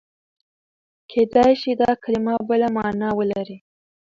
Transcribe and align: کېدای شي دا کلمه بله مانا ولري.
کېدای 1.11 1.53
شي 1.61 1.71
دا 1.81 1.91
کلمه 2.03 2.35
بله 2.49 2.67
مانا 2.75 3.09
ولري. 3.19 3.57